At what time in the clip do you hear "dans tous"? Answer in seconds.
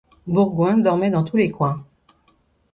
1.11-1.37